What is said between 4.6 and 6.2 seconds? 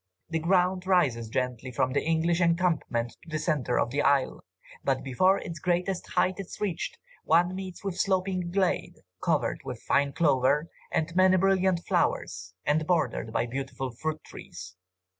but before its greatest